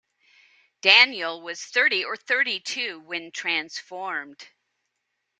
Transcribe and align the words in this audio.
Daniel 0.81 1.43
was 1.43 1.63
thirty 1.63 2.03
or 2.03 2.17
thirty-two 2.17 3.01
when 3.01 3.31
transformed. 3.31 4.47